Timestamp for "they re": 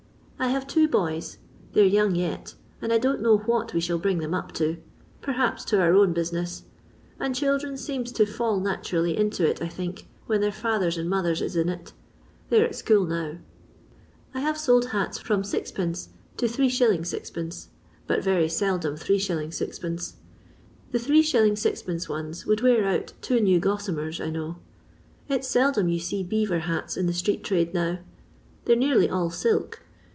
12.49-12.65, 28.65-28.75